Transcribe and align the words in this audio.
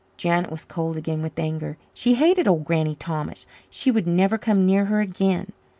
Janet 0.17 0.49
was 0.49 0.65
cold 0.65 0.97
again 0.97 1.21
with 1.21 1.37
anger. 1.37 1.77
She 1.93 2.15
hated 2.15 2.47
old 2.47 2.65
Granny 2.65 2.95
Thomas. 2.95 3.45
She 3.69 3.91
would 3.91 4.07
never 4.07 4.39
come 4.39 4.65
near 4.65 4.85
her 4.85 4.99
again. 4.99 5.51